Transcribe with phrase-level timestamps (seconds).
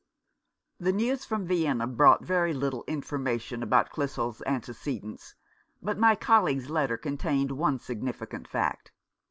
[0.79, 5.35] The news from Vienna brought very little information about Clissold's antecedents;
[5.79, 8.91] but my colleague's letter contained one significant fact.